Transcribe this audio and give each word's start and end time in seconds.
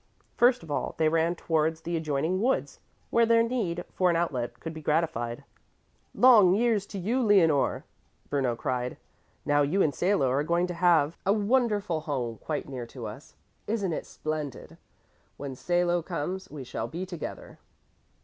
First 0.35 0.63
of 0.63 0.71
all 0.71 0.95
they 0.97 1.09
ran 1.09 1.35
towards 1.35 1.81
the 1.81 1.95
adjoining 1.95 2.41
woods, 2.41 2.79
where 3.11 3.27
their 3.27 3.43
need 3.43 3.85
for 3.93 4.09
an 4.09 4.15
outlet 4.15 4.59
could 4.59 4.73
be 4.73 4.81
gratified. 4.81 5.43
"Long 6.15 6.55
years 6.55 6.87
to 6.87 6.97
you, 6.97 7.21
Leonore!" 7.21 7.85
Bruno 8.27 8.55
cried. 8.55 8.97
"Now 9.45 9.61
you 9.61 9.83
and 9.83 9.93
Salo 9.93 10.27
are 10.31 10.41
going 10.43 10.65
to 10.65 10.73
have 10.73 11.17
a 11.23 11.33
wonderful 11.33 11.99
home 12.01 12.39
quite 12.39 12.67
near 12.67 12.87
to 12.87 13.05
us. 13.05 13.35
Isn't 13.67 13.93
it 13.93 14.07
splendid! 14.07 14.79
When 15.37 15.55
Salo 15.55 16.01
comes, 16.01 16.49
we 16.49 16.63
shall 16.63 16.87
be 16.87 17.05
together." 17.05 17.59